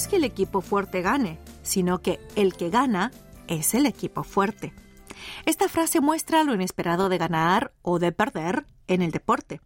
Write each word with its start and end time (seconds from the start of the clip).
es 0.00 0.08
que 0.08 0.16
el 0.16 0.24
equipo 0.24 0.62
fuerte 0.62 1.02
gane, 1.02 1.38
sino 1.62 2.00
que 2.00 2.20
el 2.34 2.54
que 2.54 2.70
gana 2.70 3.10
es 3.48 3.74
el 3.74 3.84
equipo 3.84 4.22
fuerte. 4.24 4.72
Esta 5.44 5.68
frase 5.68 6.00
muestra 6.00 6.42
lo 6.42 6.54
inesperado 6.54 7.10
de 7.10 7.18
ganar 7.18 7.74
o 7.82 7.98
de 7.98 8.10
perder 8.10 8.64
en 8.86 9.02
el 9.02 9.10
deporte. 9.10 9.60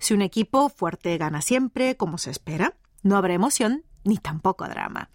Si 0.00 0.14
un 0.14 0.22
equipo 0.22 0.68
fuerte 0.68 1.16
gana 1.16 1.42
siempre, 1.42 1.96
como 1.96 2.18
se 2.18 2.32
espera, 2.32 2.74
no 3.04 3.16
habrá 3.16 3.34
emoción 3.34 3.84
ni 4.02 4.18
tampoco 4.18 4.66
drama. 4.66 5.10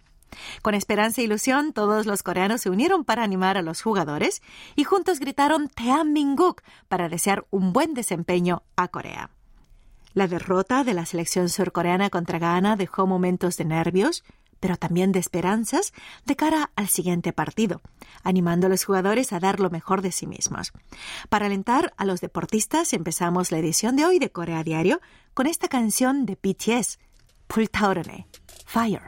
Con 0.62 0.72
esperanza 0.74 1.20
e 1.20 1.24
ilusión, 1.24 1.74
todos 1.74 2.06
los 2.06 2.22
coreanos 2.22 2.62
se 2.62 2.70
unieron 2.70 3.04
para 3.04 3.24
animar 3.24 3.58
a 3.58 3.62
los 3.62 3.82
jugadores 3.82 4.40
y 4.76 4.84
juntos 4.84 5.20
gritaron 5.20 5.70
Minguk 6.06 6.62
para 6.88 7.10
desear 7.10 7.46
un 7.50 7.74
buen 7.74 7.92
desempeño 7.92 8.62
a 8.76 8.88
Corea. 8.88 9.28
La 10.18 10.26
derrota 10.26 10.82
de 10.82 10.94
la 10.94 11.06
selección 11.06 11.48
surcoreana 11.48 12.10
contra 12.10 12.40
Ghana 12.40 12.74
dejó 12.74 13.06
momentos 13.06 13.56
de 13.56 13.64
nervios, 13.64 14.24
pero 14.58 14.76
también 14.76 15.12
de 15.12 15.20
esperanzas 15.20 15.92
de 16.26 16.34
cara 16.34 16.72
al 16.74 16.88
siguiente 16.88 17.32
partido, 17.32 17.82
animando 18.24 18.66
a 18.66 18.68
los 18.68 18.84
jugadores 18.84 19.32
a 19.32 19.38
dar 19.38 19.60
lo 19.60 19.70
mejor 19.70 20.02
de 20.02 20.10
sí 20.10 20.26
mismos. 20.26 20.72
Para 21.28 21.46
alentar 21.46 21.94
a 21.96 22.04
los 22.04 22.20
deportistas 22.20 22.94
empezamos 22.94 23.52
la 23.52 23.58
edición 23.58 23.94
de 23.94 24.06
hoy 24.06 24.18
de 24.18 24.32
Corea 24.32 24.64
Diario 24.64 25.00
con 25.34 25.46
esta 25.46 25.68
canción 25.68 26.26
de 26.26 26.34
BTS, 26.34 26.98
Pultaorone, 27.46 28.26
Fire. 28.66 29.02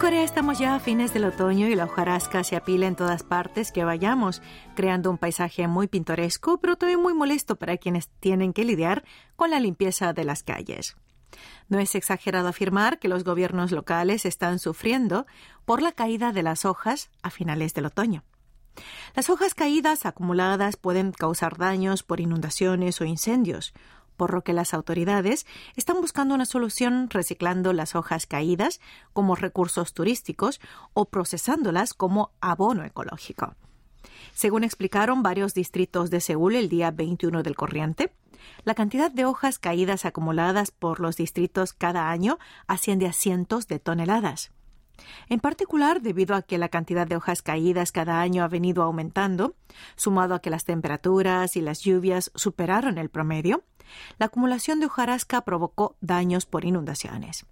Corea 0.00 0.24
estamos 0.24 0.58
ya 0.58 0.74
a 0.74 0.80
fines 0.80 1.12
del 1.12 1.26
otoño 1.26 1.68
y 1.68 1.74
la 1.74 1.84
hojarasca 1.84 2.42
se 2.42 2.56
apila 2.56 2.86
en 2.86 2.96
todas 2.96 3.22
partes 3.22 3.70
que 3.70 3.84
vayamos, 3.84 4.40
creando 4.74 5.10
un 5.10 5.18
paisaje 5.18 5.68
muy 5.68 5.88
pintoresco, 5.88 6.58
pero 6.58 6.76
también 6.76 7.02
muy 7.02 7.12
molesto 7.12 7.56
para 7.56 7.76
quienes 7.76 8.08
tienen 8.08 8.54
que 8.54 8.64
lidiar 8.64 9.04
con 9.36 9.50
la 9.50 9.60
limpieza 9.60 10.14
de 10.14 10.24
las 10.24 10.42
calles. 10.42 10.96
No 11.68 11.78
es 11.78 11.94
exagerado 11.94 12.48
afirmar 12.48 12.98
que 12.98 13.08
los 13.08 13.24
gobiernos 13.24 13.72
locales 13.72 14.24
están 14.24 14.58
sufriendo 14.58 15.26
por 15.66 15.82
la 15.82 15.92
caída 15.92 16.32
de 16.32 16.44
las 16.44 16.64
hojas 16.64 17.10
a 17.22 17.28
finales 17.28 17.74
del 17.74 17.84
otoño. 17.84 18.24
Las 19.14 19.28
hojas 19.28 19.54
caídas 19.54 20.06
acumuladas 20.06 20.78
pueden 20.78 21.12
causar 21.12 21.58
daños 21.58 22.04
por 22.04 22.20
inundaciones 22.20 23.02
o 23.02 23.04
incendios, 23.04 23.74
por 24.20 24.34
lo 24.34 24.44
que 24.44 24.52
las 24.52 24.74
autoridades 24.74 25.46
están 25.76 26.02
buscando 26.02 26.34
una 26.34 26.44
solución 26.44 27.08
reciclando 27.08 27.72
las 27.72 27.94
hojas 27.94 28.26
caídas 28.26 28.78
como 29.14 29.34
recursos 29.34 29.94
turísticos 29.94 30.60
o 30.92 31.06
procesándolas 31.06 31.94
como 31.94 32.30
abono 32.42 32.84
ecológico. 32.84 33.54
Según 34.34 34.62
explicaron 34.62 35.22
varios 35.22 35.54
distritos 35.54 36.10
de 36.10 36.20
Seúl 36.20 36.56
el 36.56 36.68
día 36.68 36.90
21 36.90 37.42
del 37.42 37.56
corriente, 37.56 38.12
la 38.64 38.74
cantidad 38.74 39.10
de 39.10 39.24
hojas 39.24 39.58
caídas 39.58 40.04
acumuladas 40.04 40.70
por 40.70 41.00
los 41.00 41.16
distritos 41.16 41.72
cada 41.72 42.10
año 42.10 42.38
asciende 42.66 43.06
a 43.06 43.14
cientos 43.14 43.68
de 43.68 43.78
toneladas. 43.78 44.52
En 45.30 45.40
particular, 45.40 46.02
debido 46.02 46.34
a 46.34 46.42
que 46.42 46.58
la 46.58 46.68
cantidad 46.68 47.06
de 47.06 47.16
hojas 47.16 47.40
caídas 47.40 47.90
cada 47.90 48.20
año 48.20 48.44
ha 48.44 48.48
venido 48.48 48.82
aumentando, 48.82 49.54
sumado 49.96 50.34
a 50.34 50.42
que 50.42 50.50
las 50.50 50.64
temperaturas 50.64 51.56
y 51.56 51.62
las 51.62 51.80
lluvias 51.80 52.30
superaron 52.34 52.98
el 52.98 53.08
promedio, 53.08 53.64
la 54.18 54.26
acumulación 54.26 54.80
de 54.80 54.86
hojarasca 54.86 55.42
provocó 55.42 55.96
daños 56.00 56.46
por 56.46 56.64
inundaciones. 56.64 57.46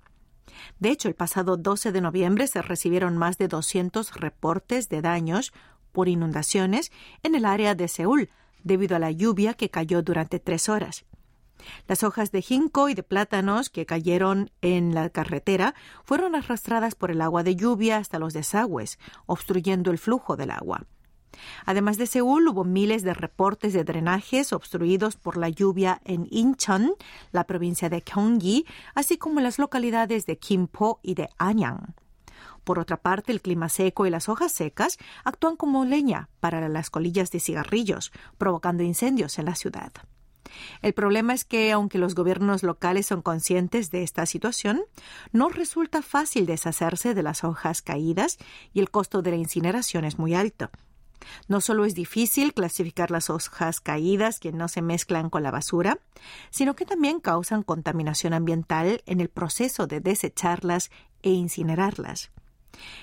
De 0.78 0.90
hecho, 0.90 1.08
el 1.08 1.14
pasado 1.14 1.56
12 1.56 1.92
de 1.92 2.00
noviembre 2.00 2.46
se 2.46 2.62
recibieron 2.62 3.16
más 3.16 3.38
de 3.38 3.48
200 3.48 4.14
reportes 4.14 4.88
de 4.88 5.02
daños 5.02 5.52
por 5.92 6.08
inundaciones 6.08 6.92
en 7.22 7.34
el 7.34 7.44
área 7.44 7.74
de 7.74 7.88
Seúl, 7.88 8.30
debido 8.64 8.96
a 8.96 8.98
la 8.98 9.10
lluvia 9.10 9.54
que 9.54 9.70
cayó 9.70 10.02
durante 10.02 10.38
tres 10.38 10.68
horas. 10.68 11.04
Las 11.86 12.02
hojas 12.02 12.30
de 12.30 12.42
ginkgo 12.42 12.88
y 12.88 12.94
de 12.94 13.02
plátanos 13.02 13.68
que 13.70 13.86
cayeron 13.86 14.50
en 14.60 14.94
la 14.94 15.10
carretera 15.10 15.74
fueron 16.04 16.34
arrastradas 16.34 16.94
por 16.94 17.10
el 17.10 17.20
agua 17.20 17.42
de 17.42 17.56
lluvia 17.56 17.96
hasta 17.96 18.18
los 18.18 18.32
desagües, 18.32 18.98
obstruyendo 19.26 19.90
el 19.90 19.98
flujo 19.98 20.36
del 20.36 20.50
agua. 20.50 20.86
Además 21.66 21.98
de 21.98 22.06
Seúl, 22.06 22.48
hubo 22.48 22.64
miles 22.64 23.02
de 23.02 23.14
reportes 23.14 23.72
de 23.72 23.84
drenajes 23.84 24.52
obstruidos 24.52 25.16
por 25.16 25.36
la 25.36 25.48
lluvia 25.48 26.00
en 26.04 26.26
Incheon, 26.30 26.94
la 27.32 27.44
provincia 27.44 27.88
de 27.88 28.00
Gyeonggi, 28.00 28.66
así 28.94 29.18
como 29.18 29.40
en 29.40 29.44
las 29.44 29.58
localidades 29.58 30.26
de 30.26 30.38
Kimpo 30.38 31.00
y 31.02 31.14
de 31.14 31.28
Anyang. 31.38 31.94
Por 32.64 32.78
otra 32.78 32.98
parte, 32.98 33.32
el 33.32 33.40
clima 33.40 33.68
seco 33.68 34.06
y 34.06 34.10
las 34.10 34.28
hojas 34.28 34.52
secas 34.52 34.98
actúan 35.24 35.56
como 35.56 35.84
leña 35.84 36.28
para 36.40 36.68
las 36.68 36.90
colillas 36.90 37.30
de 37.30 37.40
cigarrillos, 37.40 38.12
provocando 38.36 38.82
incendios 38.82 39.38
en 39.38 39.46
la 39.46 39.54
ciudad. 39.54 39.92
El 40.82 40.92
problema 40.92 41.34
es 41.34 41.44
que, 41.44 41.72
aunque 41.72 41.98
los 41.98 42.14
gobiernos 42.14 42.62
locales 42.62 43.06
son 43.06 43.22
conscientes 43.22 43.90
de 43.90 44.02
esta 44.02 44.26
situación, 44.26 44.82
no 45.32 45.48
resulta 45.48 46.02
fácil 46.02 46.46
deshacerse 46.46 47.14
de 47.14 47.22
las 47.22 47.44
hojas 47.44 47.82
caídas 47.82 48.38
y 48.72 48.80
el 48.80 48.90
costo 48.90 49.22
de 49.22 49.30
la 49.30 49.36
incineración 49.36 50.04
es 50.04 50.18
muy 50.18 50.34
alto. 50.34 50.70
No 51.48 51.60
solo 51.60 51.84
es 51.84 51.94
difícil 51.94 52.54
clasificar 52.54 53.10
las 53.10 53.30
hojas 53.30 53.80
caídas 53.80 54.40
que 54.40 54.52
no 54.52 54.68
se 54.68 54.82
mezclan 54.82 55.30
con 55.30 55.42
la 55.42 55.50
basura, 55.50 55.98
sino 56.50 56.74
que 56.74 56.86
también 56.86 57.20
causan 57.20 57.62
contaminación 57.62 58.32
ambiental 58.32 59.02
en 59.06 59.20
el 59.20 59.28
proceso 59.28 59.86
de 59.86 60.00
desecharlas 60.00 60.90
e 61.22 61.30
incinerarlas. 61.30 62.30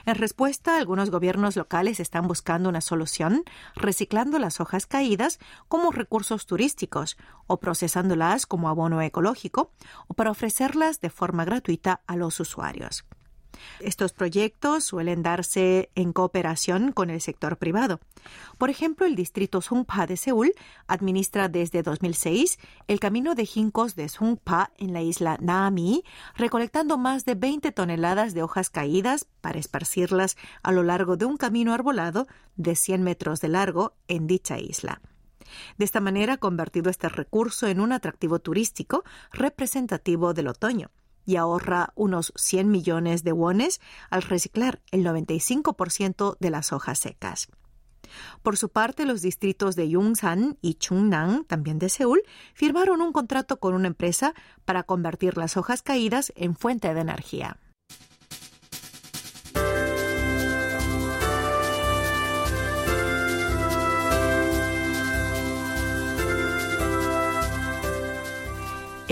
En 0.05 0.15
respuesta, 0.15 0.77
algunos 0.77 1.09
gobiernos 1.09 1.55
locales 1.55 1.99
están 1.99 2.27
buscando 2.27 2.69
una 2.69 2.81
solución 2.81 3.43
reciclando 3.75 4.39
las 4.39 4.59
hojas 4.59 4.85
caídas 4.85 5.39
como 5.67 5.91
recursos 5.91 6.45
turísticos 6.45 7.17
o 7.47 7.57
procesándolas 7.57 8.45
como 8.45 8.69
abono 8.69 9.01
ecológico 9.01 9.71
o 10.07 10.13
para 10.13 10.31
ofrecerlas 10.31 11.01
de 11.01 11.09
forma 11.09 11.45
gratuita 11.45 12.01
a 12.07 12.15
los 12.15 12.39
usuarios. 12.39 13.05
Estos 13.79 14.13
proyectos 14.13 14.83
suelen 14.83 15.23
darse 15.23 15.89
en 15.95 16.13
cooperación 16.13 16.91
con 16.91 17.09
el 17.09 17.21
sector 17.21 17.57
privado. 17.57 17.99
Por 18.57 18.69
ejemplo, 18.69 19.05
el 19.05 19.15
distrito 19.15 19.61
Songpa 19.61 20.07
de 20.07 20.17
Seúl 20.17 20.53
administra 20.87 21.49
desde 21.49 21.83
2006 21.83 22.57
el 22.87 22.99
camino 22.99 23.35
de 23.35 23.45
jincos 23.45 23.95
de 23.95 24.09
Songpa 24.09 24.71
en 24.77 24.93
la 24.93 25.01
isla 25.01 25.37
Nami, 25.41 26.03
recolectando 26.35 26.97
más 26.97 27.25
de 27.25 27.35
20 27.35 27.71
toneladas 27.71 28.33
de 28.33 28.43
hojas 28.43 28.69
caídas 28.69 29.27
para 29.41 29.59
esparcirlas 29.59 30.37
a 30.63 30.71
lo 30.71 30.83
largo 30.83 31.17
de 31.17 31.25
un 31.25 31.37
camino 31.37 31.73
arbolado 31.73 32.27
de 32.55 32.75
100 32.75 33.03
metros 33.03 33.41
de 33.41 33.49
largo 33.49 33.93
en 34.07 34.27
dicha 34.27 34.59
isla. 34.59 35.01
De 35.77 35.85
esta 35.85 36.01
manera 36.01 36.33
ha 36.33 36.37
convertido 36.37 36.89
este 36.89 37.07
recurso 37.09 37.67
en 37.67 37.79
un 37.79 37.91
atractivo 37.91 38.39
turístico 38.39 39.03
representativo 39.31 40.33
del 40.33 40.47
otoño 40.47 40.89
y 41.25 41.35
ahorra 41.35 41.91
unos 41.95 42.31
100 42.35 42.69
millones 42.69 43.23
de 43.23 43.31
wones 43.31 43.81
al 44.09 44.21
reciclar 44.21 44.81
el 44.91 45.05
95% 45.05 46.37
de 46.39 46.49
las 46.49 46.71
hojas 46.71 46.99
secas. 46.99 47.47
Por 48.43 48.57
su 48.57 48.69
parte, 48.69 49.05
los 49.05 49.21
distritos 49.21 49.75
de 49.75 49.89
Yongsan 49.89 50.57
y 50.61 50.75
Chungnam, 50.75 51.43
también 51.45 51.79
de 51.79 51.89
Seúl, 51.89 52.21
firmaron 52.53 53.01
un 53.01 53.11
contrato 53.11 53.59
con 53.59 53.73
una 53.73 53.87
empresa 53.87 54.33
para 54.63 54.83
convertir 54.83 55.37
las 55.37 55.57
hojas 55.57 55.81
caídas 55.81 56.31
en 56.35 56.55
fuente 56.55 56.93
de 56.93 57.01
energía. 57.01 57.57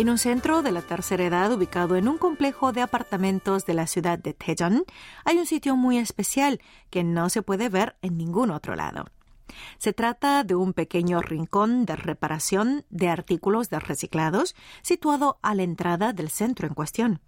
En 0.03 0.09
un 0.09 0.17
centro 0.17 0.61
de 0.61 0.73
la 0.73 0.81
tercera 0.81 1.23
edad 1.23 1.53
ubicado 1.53 1.95
en 1.95 2.09
un 2.09 2.17
complejo 2.17 2.73
de 2.73 2.81
apartamentos 2.81 3.65
de 3.65 3.73
la 3.73 3.87
ciudad 3.87 4.19
de 4.19 4.35
Daejeon, 4.37 4.83
hay 5.23 5.37
un 5.37 5.45
sitio 5.45 5.77
muy 5.77 5.97
especial 5.97 6.59
que 6.89 7.05
no 7.05 7.29
se 7.29 7.41
puede 7.41 7.69
ver 7.69 7.95
en 8.01 8.17
ningún 8.17 8.51
otro 8.51 8.75
lado. 8.75 9.05
Se 9.77 9.93
trata 9.93 10.43
de 10.43 10.55
un 10.55 10.73
pequeño 10.73 11.21
rincón 11.21 11.85
de 11.85 11.95
reparación 11.95 12.83
de 12.89 13.07
artículos 13.07 13.69
de 13.69 13.79
reciclados 13.79 14.57
situado 14.81 15.39
a 15.41 15.55
la 15.55 15.63
entrada 15.63 16.11
del 16.11 16.29
centro 16.29 16.67
en 16.67 16.73
cuestión. 16.73 17.21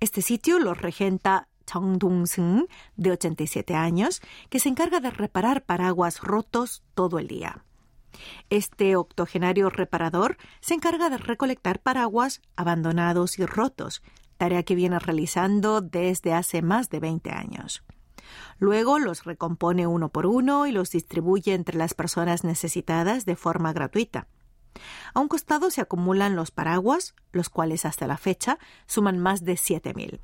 Este 0.00 0.22
sitio 0.22 0.58
lo 0.58 0.74
regenta 0.74 1.46
Chong 1.66 1.98
Dong-seung, 1.98 2.66
de 2.96 3.12
87 3.12 3.76
años, 3.76 4.22
que 4.50 4.58
se 4.58 4.68
encarga 4.68 4.98
de 4.98 5.10
reparar 5.12 5.62
paraguas 5.62 6.18
rotos 6.18 6.82
todo 6.94 7.20
el 7.20 7.28
día. 7.28 7.62
Este 8.50 8.96
octogenario 8.96 9.70
reparador 9.70 10.36
se 10.60 10.74
encarga 10.74 11.10
de 11.10 11.18
recolectar 11.18 11.80
paraguas 11.80 12.42
abandonados 12.56 13.38
y 13.38 13.46
rotos, 13.46 14.02
tarea 14.36 14.62
que 14.62 14.74
viene 14.74 14.98
realizando 14.98 15.80
desde 15.80 16.34
hace 16.34 16.62
más 16.62 16.90
de 16.90 17.00
20 17.00 17.30
años. 17.30 17.82
Luego 18.58 18.98
los 18.98 19.24
recompone 19.24 19.86
uno 19.86 20.08
por 20.08 20.26
uno 20.26 20.66
y 20.66 20.72
los 20.72 20.90
distribuye 20.90 21.54
entre 21.54 21.78
las 21.78 21.94
personas 21.94 22.44
necesitadas 22.44 23.24
de 23.24 23.36
forma 23.36 23.72
gratuita. 23.72 24.28
A 25.14 25.20
un 25.20 25.28
costado 25.28 25.70
se 25.70 25.80
acumulan 25.80 26.36
los 26.36 26.50
paraguas, 26.50 27.14
los 27.32 27.48
cuales 27.48 27.84
hasta 27.84 28.06
la 28.06 28.16
fecha 28.16 28.58
suman 28.86 29.18
más 29.18 29.44
de 29.44 29.54
7.000. 29.54 30.20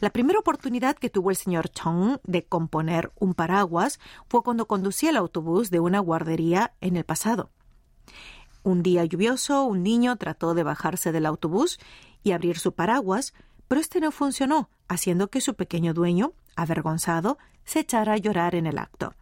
La 0.00 0.10
primera 0.10 0.38
oportunidad 0.38 0.96
que 0.96 1.10
tuvo 1.10 1.30
el 1.30 1.36
señor 1.36 1.68
Chong 1.68 2.18
de 2.24 2.44
componer 2.44 3.12
un 3.18 3.34
paraguas 3.34 3.98
fue 4.28 4.42
cuando 4.42 4.66
conducía 4.66 5.10
el 5.10 5.16
autobús 5.16 5.70
de 5.70 5.80
una 5.80 6.00
guardería 6.00 6.72
en 6.80 6.96
el 6.96 7.04
pasado. 7.04 7.50
Un 8.62 8.82
día 8.82 9.04
lluvioso, 9.04 9.64
un 9.64 9.82
niño 9.82 10.16
trató 10.16 10.54
de 10.54 10.62
bajarse 10.62 11.12
del 11.12 11.26
autobús 11.26 11.78
y 12.22 12.32
abrir 12.32 12.58
su 12.58 12.72
paraguas, 12.72 13.32
pero 13.66 13.80
este 13.80 14.00
no 14.00 14.10
funcionó, 14.10 14.68
haciendo 14.88 15.28
que 15.28 15.40
su 15.40 15.54
pequeño 15.54 15.94
dueño, 15.94 16.32
avergonzado, 16.56 17.38
se 17.64 17.80
echara 17.80 18.14
a 18.14 18.18
llorar 18.18 18.54
en 18.54 18.66
el 18.66 18.78
acto. 18.78 19.14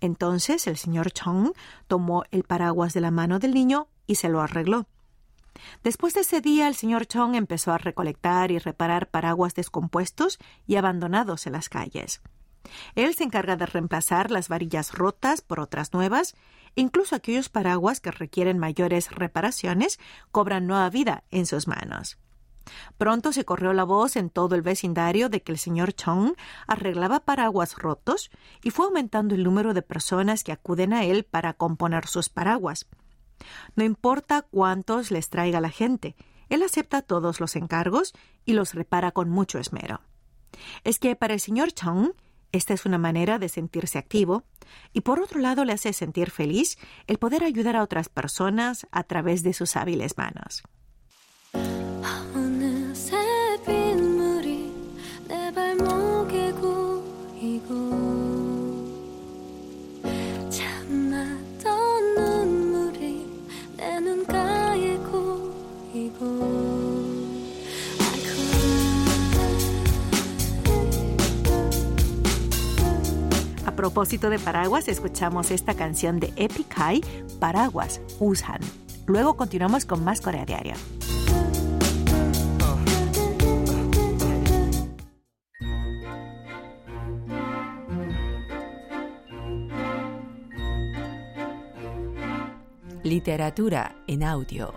Entonces 0.00 0.66
el 0.66 0.76
señor 0.76 1.12
Chong 1.12 1.52
tomó 1.86 2.24
el 2.30 2.44
paraguas 2.44 2.94
de 2.94 3.00
la 3.00 3.10
mano 3.10 3.38
del 3.38 3.54
niño 3.54 3.88
y 4.06 4.16
se 4.16 4.28
lo 4.28 4.40
arregló. 4.40 4.86
Después 5.82 6.14
de 6.14 6.20
ese 6.20 6.40
día, 6.40 6.68
el 6.68 6.74
señor 6.74 7.06
Chong 7.06 7.34
empezó 7.34 7.72
a 7.72 7.78
recolectar 7.78 8.50
y 8.50 8.58
reparar 8.58 9.10
paraguas 9.10 9.54
descompuestos 9.54 10.38
y 10.66 10.76
abandonados 10.76 11.46
en 11.46 11.52
las 11.54 11.68
calles. 11.68 12.20
Él 12.94 13.14
se 13.14 13.24
encarga 13.24 13.56
de 13.56 13.66
reemplazar 13.66 14.30
las 14.30 14.48
varillas 14.48 14.92
rotas 14.92 15.40
por 15.40 15.60
otras 15.60 15.92
nuevas, 15.92 16.34
incluso 16.74 17.16
aquellos 17.16 17.48
paraguas 17.48 18.00
que 18.00 18.10
requieren 18.10 18.58
mayores 18.58 19.10
reparaciones 19.10 19.98
cobran 20.30 20.66
nueva 20.66 20.90
vida 20.90 21.24
en 21.30 21.46
sus 21.46 21.66
manos. 21.66 22.18
Pronto 22.98 23.32
se 23.32 23.44
corrió 23.44 23.72
la 23.72 23.84
voz 23.84 24.16
en 24.16 24.28
todo 24.28 24.54
el 24.54 24.62
vecindario 24.62 25.28
de 25.30 25.42
que 25.42 25.52
el 25.52 25.58
señor 25.58 25.94
Chong 25.94 26.34
arreglaba 26.66 27.20
paraguas 27.20 27.76
rotos 27.76 28.30
y 28.62 28.70
fue 28.70 28.86
aumentando 28.86 29.34
el 29.34 29.44
número 29.44 29.72
de 29.72 29.82
personas 29.82 30.44
que 30.44 30.52
acuden 30.52 30.92
a 30.92 31.04
él 31.04 31.24
para 31.24 31.54
componer 31.54 32.06
sus 32.06 32.28
paraguas. 32.28 32.86
No 33.76 33.84
importa 33.84 34.42
cuántos 34.42 35.10
les 35.10 35.28
traiga 35.28 35.60
la 35.60 35.70
gente, 35.70 36.16
él 36.48 36.62
acepta 36.62 37.02
todos 37.02 37.40
los 37.40 37.56
encargos 37.56 38.14
y 38.44 38.54
los 38.54 38.74
repara 38.74 39.12
con 39.12 39.28
mucho 39.28 39.58
esmero. 39.58 40.00
Es 40.84 40.98
que 40.98 41.14
para 41.16 41.34
el 41.34 41.40
señor 41.40 41.72
Chong, 41.72 42.12
esta 42.52 42.72
es 42.72 42.86
una 42.86 42.98
manera 42.98 43.38
de 43.38 43.48
sentirse 43.48 43.98
activo 43.98 44.44
y 44.92 45.02
por 45.02 45.20
otro 45.20 45.40
lado 45.40 45.64
le 45.64 45.74
hace 45.74 45.92
sentir 45.92 46.30
feliz 46.30 46.78
el 47.06 47.18
poder 47.18 47.44
ayudar 47.44 47.76
a 47.76 47.82
otras 47.82 48.08
personas 48.08 48.86
a 48.90 49.04
través 49.04 49.42
de 49.42 49.52
sus 49.52 49.76
hábiles 49.76 50.16
manos. 50.16 50.62
Propósito 73.78 74.28
de 74.28 74.40
paraguas, 74.40 74.88
escuchamos 74.88 75.52
esta 75.52 75.74
canción 75.74 76.18
de 76.18 76.32
Epic 76.34 76.74
High, 76.74 77.00
Paraguas, 77.38 78.00
Usan. 78.18 78.58
Luego 79.06 79.36
continuamos 79.36 79.86
con 79.86 80.02
más 80.02 80.20
Corea 80.20 80.44
Diaria. 80.44 80.74
Literatura 93.04 93.94
en 94.08 94.24
audio. 94.24 94.74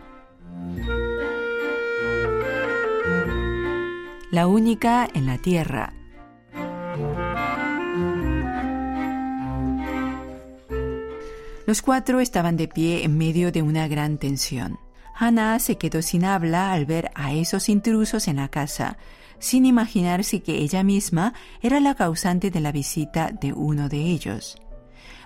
La 4.29 4.45
única 4.45 5.09
en 5.11 5.25
la 5.25 5.39
Tierra 5.39 5.91
Los 11.71 11.81
cuatro 11.81 12.19
estaban 12.19 12.57
de 12.57 12.67
pie 12.67 13.05
en 13.05 13.17
medio 13.17 13.49
de 13.53 13.61
una 13.61 13.87
gran 13.87 14.17
tensión. 14.17 14.77
Hannah 15.17 15.57
se 15.57 15.77
quedó 15.77 16.01
sin 16.01 16.25
habla 16.25 16.73
al 16.73 16.85
ver 16.85 17.11
a 17.15 17.31
esos 17.31 17.69
intrusos 17.69 18.27
en 18.27 18.35
la 18.35 18.49
casa, 18.49 18.97
sin 19.39 19.65
imaginarse 19.65 20.43
que 20.43 20.57
ella 20.57 20.83
misma 20.83 21.33
era 21.61 21.79
la 21.79 21.95
causante 21.95 22.51
de 22.51 22.59
la 22.59 22.73
visita 22.73 23.31
de 23.31 23.53
uno 23.53 23.87
de 23.87 23.99
ellos. 23.99 24.57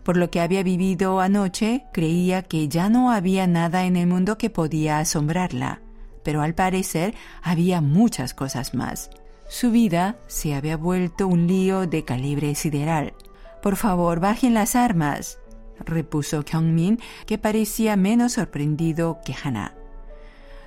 Por 0.04 0.18
lo 0.18 0.30
que 0.30 0.40
había 0.40 0.62
vivido 0.62 1.20
anoche, 1.20 1.86
creía 1.92 2.44
que 2.44 2.68
ya 2.68 2.90
no 2.90 3.10
había 3.10 3.48
nada 3.48 3.86
en 3.86 3.96
el 3.96 4.06
mundo 4.06 4.38
que 4.38 4.52
podía 4.52 5.00
asombrarla, 5.00 5.82
pero 6.24 6.44
al 6.44 6.54
parecer 6.54 7.16
había 7.42 7.82
muchas 7.82 8.36
cosas 8.36 8.76
más. 8.76 9.10
Su 9.50 9.72
vida 9.72 10.20
se 10.28 10.54
había 10.54 10.78
vuelto 10.78 11.28
un 11.28 11.48
lío 11.48 11.88
de 11.88 12.06
calibre 12.06 12.54
sideral. 12.54 13.16
Por 13.64 13.78
favor, 13.78 14.20
bajen 14.20 14.54
las 14.54 14.76
armas, 14.76 15.40
repuso 15.80 16.44
Kyungmin, 16.44 17.00
que 17.26 17.38
parecía 17.38 17.96
menos 17.96 18.34
sorprendido 18.34 19.20
que 19.26 19.34
Hana. 19.34 19.76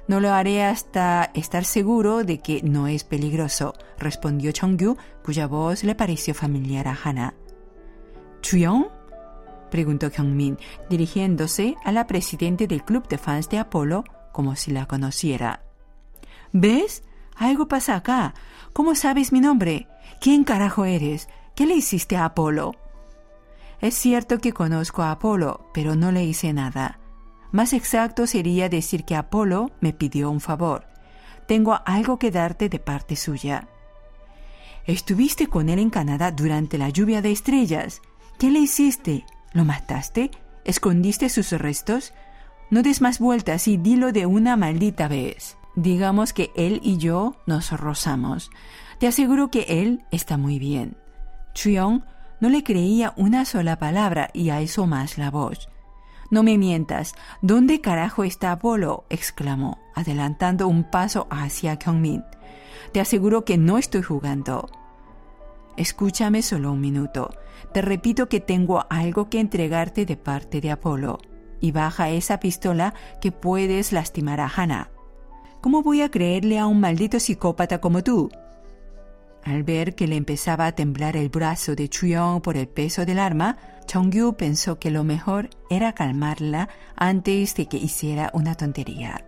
No 0.08 0.20
lo 0.20 0.32
haré 0.32 0.64
hasta 0.64 1.31
estar 1.34 1.64
seguro 1.64 2.25
de 2.25 2.38
que 2.38 2.62
no 2.62 2.87
es 2.88 3.05
peligroso, 3.05 3.75
respondió 3.99 4.52
Chongyu, 4.52 4.96
cuya 5.22 5.46
voz 5.46 5.84
le 5.84 5.94
pareció 5.94 6.34
familiar 6.34 6.88
a 6.88 6.99
Hana. 7.02 7.34
¿Chuyong? 8.40 8.87
preguntó 9.70 10.10
Kyungmin, 10.10 10.56
dirigiéndose 10.88 11.76
a 11.84 11.93
la 11.93 12.06
presidente 12.06 12.66
del 12.66 12.84
club 12.84 13.06
de 13.08 13.19
fans 13.19 13.50
de 13.50 13.58
Apolo 13.58 14.05
como 14.32 14.56
si 14.56 14.70
la 14.70 14.87
conociera. 14.87 15.62
¿Ves? 16.52 17.02
Algo 17.37 17.69
pasa 17.69 17.94
acá. 17.94 18.34
¿Cómo 18.72 18.94
sabes 18.94 19.32
mi 19.32 19.40
nombre? 19.40 19.88
¿Quién 20.20 20.44
carajo 20.44 20.84
eres? 20.84 21.28
¿Qué 21.55 21.66
le 21.66 21.75
hiciste 21.75 22.16
a 22.16 22.25
Apolo? 22.25 22.75
Es 23.80 23.94
cierto 23.94 24.38
que 24.38 24.52
conozco 24.52 25.02
a 25.02 25.12
Apolo, 25.12 25.70
pero 25.72 25.94
no 25.94 26.10
le 26.10 26.25
hice 26.25 26.52
nada. 26.52 26.98
Más 27.52 27.72
exacto 27.72 28.26
sería 28.26 28.69
decir 28.69 29.04
que 29.04 29.14
Apolo 29.14 29.70
me 29.80 29.92
pidió 29.92 30.30
un 30.30 30.40
favor. 30.40 30.86
Tengo 31.46 31.78
algo 31.86 32.19
que 32.19 32.30
darte 32.30 32.69
de 32.69 32.78
parte 32.78 33.16
suya. 33.16 33.69
Estuviste 34.84 35.46
con 35.46 35.69
él 35.69 35.78
en 35.78 35.90
Canadá 35.90 36.30
durante 36.30 36.76
la 36.76 36.88
lluvia 36.88 37.22
de 37.22 37.30
estrellas. 37.30 38.02
¿Qué 38.38 38.50
le 38.50 38.58
hiciste? 38.58 39.25
¿Lo 39.52 39.64
mataste? 39.64 40.31
¿Escondiste 40.64 41.28
sus 41.28 41.52
restos? 41.52 42.12
No 42.70 42.82
des 42.82 43.00
más 43.00 43.19
vueltas 43.19 43.69
y 43.69 43.76
dilo 43.76 44.12
de 44.12 44.26
una 44.26 44.56
maldita 44.56 45.08
vez. 45.08 45.56
Digamos 45.74 46.32
que 46.32 46.50
él 46.56 46.81
y 46.82 46.98
yo 46.98 47.36
nos 47.46 47.70
rozamos. 47.70 48.50
Te 48.98 49.06
aseguro 49.06 49.50
que 49.50 49.64
él 49.69 50.05
está 50.10 50.36
muy 50.36 50.58
bien. 50.58 50.96
Chuyong 51.55 52.03
no 52.40 52.48
le 52.48 52.62
creía 52.62 53.12
una 53.16 53.44
sola 53.44 53.78
palabra 53.78 54.30
y 54.32 54.50
a 54.50 54.60
eso 54.60 54.86
más 54.86 55.18
la 55.18 55.30
voz. 55.30 55.68
No 56.30 56.42
me 56.42 56.58
mientas, 56.58 57.14
¿dónde 57.40 57.80
carajo 57.80 58.22
está 58.22 58.52
Apolo? 58.52 59.04
exclamó, 59.08 59.78
adelantando 59.94 60.68
un 60.68 60.84
paso 60.84 61.26
hacia 61.30 61.76
Kyungmin. 61.76 62.22
Te 62.92 63.00
aseguro 63.00 63.44
que 63.44 63.56
no 63.56 63.78
estoy 63.78 64.02
jugando. 64.02 64.68
Escúchame 65.76 66.42
solo 66.42 66.72
un 66.72 66.80
minuto. 66.80 67.30
Te 67.72 67.82
repito 67.82 68.28
que 68.28 68.40
tengo 68.40 68.84
algo 68.90 69.30
que 69.30 69.40
entregarte 69.40 70.06
de 70.06 70.16
parte 70.16 70.60
de 70.60 70.70
Apolo. 70.70 71.18
Y 71.60 71.72
baja 71.72 72.10
esa 72.10 72.40
pistola 72.40 72.94
que 73.20 73.32
puedes 73.32 73.92
lastimar 73.92 74.40
a 74.40 74.50
Hannah. 74.54 74.90
¿Cómo 75.60 75.82
voy 75.82 76.02
a 76.02 76.10
creerle 76.10 76.58
a 76.58 76.66
un 76.66 76.80
maldito 76.80 77.18
psicópata 77.18 77.80
como 77.80 78.02
tú? 78.02 78.30
Al 79.44 79.62
ver 79.62 79.94
que 79.94 80.06
le 80.06 80.16
empezaba 80.16 80.66
a 80.66 80.72
temblar 80.72 81.16
el 81.16 81.28
brazo 81.28 81.74
de 81.74 81.88
Chuyong 81.88 82.40
por 82.40 82.56
el 82.56 82.68
peso 82.68 83.06
del 83.06 83.18
arma, 83.18 83.56
Chongyu 83.86 84.36
pensó 84.36 84.78
que 84.78 84.90
lo 84.90 85.04
mejor 85.04 85.48
era 85.70 85.94
calmarla 85.94 86.68
antes 86.96 87.54
de 87.54 87.66
que 87.66 87.78
hiciera 87.78 88.30
una 88.34 88.54
tontería. 88.54 89.24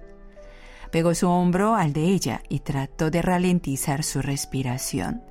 Pegó 0.93 1.15
su 1.15 1.29
hombro 1.29 1.77
al 1.77 1.93
de 1.93 2.03
ella 2.03 2.43
y 2.49 2.61
trató 2.61 3.11
de 3.11 3.23
ralentizar 3.23 4.03
su 4.03 4.21
respiración. 4.21 5.23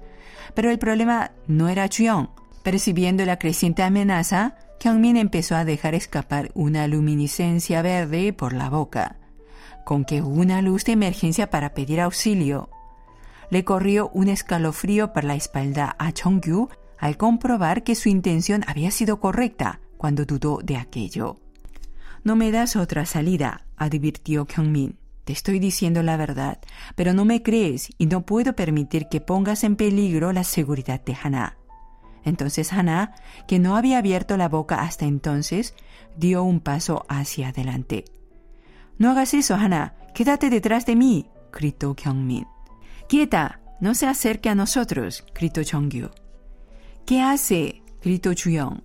Pero 0.55 0.71
el 0.71 0.79
problema 0.79 1.31
no 1.47 1.69
era 1.69 1.89
Chuyong. 1.89 2.29
Percibiendo 2.63 3.25
la 3.25 3.37
creciente 3.37 3.83
amenaza, 3.83 4.55
Kyungmin 4.79 5.17
empezó 5.17 5.55
a 5.55 5.65
dejar 5.65 5.93
escapar 5.95 6.51
una 6.55 6.87
luminiscencia 6.87 7.81
verde 7.81 8.33
por 8.33 8.53
la 8.53 8.69
boca. 8.69 9.17
Con 9.85 10.05
que 10.05 10.21
una 10.21 10.61
luz 10.61 10.85
de 10.85 10.93
emergencia 10.93 11.49
para 11.49 11.73
pedir 11.73 11.99
auxilio 11.99 12.69
le 13.49 13.63
corrió 13.63 14.09
un 14.13 14.29
escalofrío 14.29 15.13
por 15.13 15.23
la 15.23 15.35
espalda 15.35 15.95
a 15.99 16.11
Chongyu 16.11 16.69
al 16.97 17.17
comprobar 17.17 17.83
que 17.83 17.95
su 17.95 18.09
intención 18.09 18.63
había 18.67 18.91
sido 18.91 19.19
correcta 19.19 19.79
cuando 19.97 20.25
dudó 20.25 20.59
de 20.63 20.77
aquello. 20.77 21.39
No 22.23 22.35
me 22.35 22.51
das 22.51 22.75
otra 22.75 23.05
salida, 23.05 23.65
advirtió 23.77 24.45
Kyungmin. 24.45 24.97
Te 25.23 25.33
estoy 25.33 25.59
diciendo 25.59 26.03
la 26.03 26.17
verdad, 26.17 26.59
pero 26.95 27.13
no 27.13 27.23
me 27.23 27.43
crees 27.43 27.89
y 27.97 28.07
no 28.07 28.25
puedo 28.25 28.55
permitir 28.55 29.07
que 29.09 29.21
pongas 29.21 29.63
en 29.63 29.75
peligro 29.75 30.33
la 30.33 30.43
seguridad 30.43 31.03
de 31.03 31.15
Hana. 31.21 31.57
Entonces 32.25 32.73
Hana, 32.73 33.13
que 33.47 33.59
no 33.59 33.77
había 33.77 33.99
abierto 33.99 34.37
la 34.37 34.49
boca 34.49 34.81
hasta 34.81 35.05
entonces, 35.05 35.73
dio 36.17 36.43
un 36.43 36.59
paso 36.59 37.05
hacia 37.07 37.49
adelante. 37.49 38.05
No 38.97 39.11
hagas 39.11 39.33
eso, 39.33 39.55
Hana. 39.55 39.95
Quédate 40.13 40.49
detrás 40.49 40.85
de 40.85 40.95
mí, 40.95 41.29
gritó 41.53 41.95
Kyungmin. 41.95 42.47
Quieta, 43.09 43.59
No 43.79 43.95
se 43.95 44.05
acerque 44.05 44.49
a 44.49 44.55
nosotros, 44.55 45.25
gritó 45.33 45.63
Chongyu. 45.63 46.11
¿Qué 47.07 47.21
hace? 47.21 47.81
gritó 48.03 48.35
Chuyong. 48.35 48.83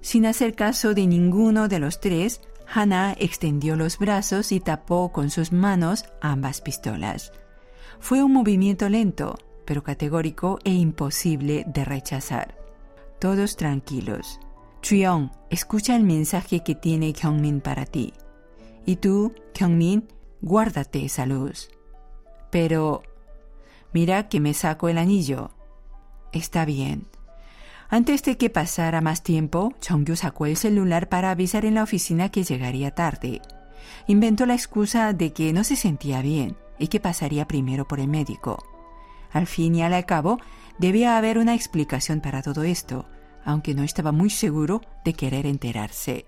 Sin 0.00 0.24
hacer 0.24 0.54
caso 0.54 0.94
de 0.94 1.08
ninguno 1.08 1.66
de 1.66 1.80
los 1.80 1.98
tres, 1.98 2.40
Hana 2.72 3.16
extendió 3.18 3.74
los 3.74 3.98
brazos 3.98 4.52
y 4.52 4.60
tapó 4.60 5.10
con 5.10 5.30
sus 5.30 5.50
manos 5.50 6.04
ambas 6.20 6.60
pistolas. 6.60 7.32
Fue 7.98 8.22
un 8.22 8.34
movimiento 8.34 8.88
lento, 8.88 9.36
pero 9.64 9.82
categórico 9.82 10.60
e 10.62 10.70
imposible 10.70 11.64
de 11.66 11.84
rechazar. 11.84 12.56
Todos 13.18 13.56
tranquilos. 13.56 14.38
Chuyong, 14.80 15.32
escucha 15.50 15.96
el 15.96 16.04
mensaje 16.04 16.62
que 16.62 16.76
tiene 16.76 17.12
Kyungmin 17.12 17.60
para 17.60 17.84
ti. 17.84 18.12
Y 18.84 18.94
tú, 18.94 19.34
Kyungmin, 19.54 20.06
guárdate 20.40 21.04
esa 21.04 21.26
luz. 21.26 21.68
Pero, 22.52 23.02
mira 23.96 24.28
que 24.28 24.40
me 24.40 24.52
saco 24.52 24.90
el 24.90 24.98
anillo. 24.98 25.52
Está 26.30 26.66
bien. 26.66 27.06
Antes 27.88 28.22
de 28.24 28.36
que 28.36 28.50
pasara 28.50 29.00
más 29.00 29.22
tiempo, 29.22 29.72
Chongyu 29.80 30.16
sacó 30.16 30.44
el 30.44 30.58
celular 30.58 31.08
para 31.08 31.30
avisar 31.30 31.64
en 31.64 31.76
la 31.76 31.82
oficina 31.82 32.28
que 32.28 32.44
llegaría 32.44 32.90
tarde. 32.90 33.40
Inventó 34.06 34.44
la 34.44 34.52
excusa 34.52 35.14
de 35.14 35.32
que 35.32 35.54
no 35.54 35.64
se 35.64 35.76
sentía 35.76 36.20
bien 36.20 36.58
y 36.78 36.88
que 36.88 37.00
pasaría 37.00 37.48
primero 37.48 37.88
por 37.88 37.98
el 37.98 38.08
médico. 38.08 38.62
Al 39.32 39.46
fin 39.46 39.74
y 39.74 39.82
al 39.82 40.04
cabo, 40.04 40.40
debía 40.76 41.16
haber 41.16 41.38
una 41.38 41.54
explicación 41.54 42.20
para 42.20 42.42
todo 42.42 42.64
esto, 42.64 43.06
aunque 43.46 43.72
no 43.72 43.82
estaba 43.82 44.12
muy 44.12 44.28
seguro 44.28 44.82
de 45.06 45.14
querer 45.14 45.46
enterarse. 45.46 46.26